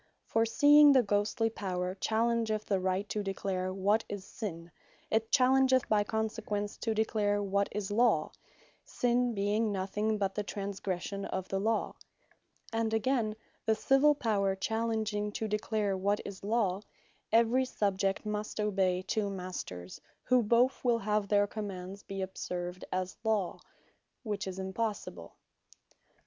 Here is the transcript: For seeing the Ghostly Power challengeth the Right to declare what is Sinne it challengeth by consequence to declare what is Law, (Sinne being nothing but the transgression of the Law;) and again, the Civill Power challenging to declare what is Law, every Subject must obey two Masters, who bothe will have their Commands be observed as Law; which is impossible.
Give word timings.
For 0.25 0.47
seeing 0.47 0.93
the 0.93 1.03
Ghostly 1.03 1.51
Power 1.51 1.93
challengeth 1.93 2.65
the 2.65 2.79
Right 2.79 3.07
to 3.09 3.21
declare 3.21 3.71
what 3.71 4.03
is 4.09 4.25
Sinne 4.25 4.71
it 5.11 5.31
challengeth 5.31 5.87
by 5.89 6.03
consequence 6.03 6.75
to 6.77 6.95
declare 6.95 7.43
what 7.43 7.69
is 7.71 7.91
Law, 7.91 8.31
(Sinne 8.83 9.35
being 9.35 9.71
nothing 9.71 10.17
but 10.17 10.33
the 10.33 10.41
transgression 10.41 11.25
of 11.25 11.49
the 11.49 11.59
Law;) 11.59 11.93
and 12.73 12.95
again, 12.95 13.35
the 13.67 13.75
Civill 13.75 14.15
Power 14.15 14.55
challenging 14.55 15.31
to 15.33 15.47
declare 15.47 15.95
what 15.95 16.19
is 16.25 16.43
Law, 16.43 16.81
every 17.31 17.63
Subject 17.65 18.25
must 18.25 18.59
obey 18.59 19.03
two 19.03 19.29
Masters, 19.29 20.01
who 20.23 20.41
bothe 20.41 20.71
will 20.83 20.97
have 20.97 21.27
their 21.27 21.45
Commands 21.45 22.01
be 22.01 22.23
observed 22.23 22.83
as 22.91 23.17
Law; 23.23 23.59
which 24.23 24.47
is 24.47 24.57
impossible. 24.57 25.35